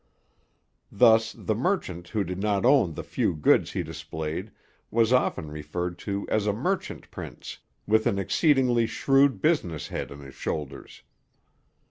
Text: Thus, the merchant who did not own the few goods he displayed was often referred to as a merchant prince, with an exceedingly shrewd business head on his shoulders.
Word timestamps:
Thus, 0.91 1.31
the 1.31 1.53
merchant 1.53 2.07
who 2.09 2.23
did 2.23 2.39
not 2.39 2.65
own 2.65 2.95
the 2.95 3.03
few 3.03 3.35
goods 3.35 3.73
he 3.73 3.83
displayed 3.83 4.49
was 4.89 5.13
often 5.13 5.51
referred 5.51 5.99
to 5.99 6.27
as 6.27 6.47
a 6.47 6.53
merchant 6.53 7.11
prince, 7.11 7.59
with 7.85 8.07
an 8.07 8.17
exceedingly 8.17 8.87
shrewd 8.87 9.43
business 9.43 9.89
head 9.89 10.11
on 10.11 10.21
his 10.21 10.33
shoulders. 10.33 11.03